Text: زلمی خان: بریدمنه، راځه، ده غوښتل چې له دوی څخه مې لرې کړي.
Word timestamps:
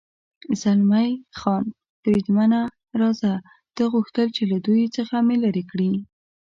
زلمی 0.61 1.11
خان: 1.39 1.65
بریدمنه، 2.03 2.61
راځه، 3.01 3.31
ده 3.75 3.83
غوښتل 3.93 4.27
چې 4.35 4.43
له 4.51 4.57
دوی 4.67 4.83
څخه 4.97 5.15
مې 5.27 5.35
لرې 5.43 5.63
کړي. 5.71 5.91